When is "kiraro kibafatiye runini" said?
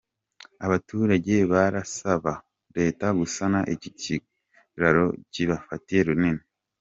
3.99-6.43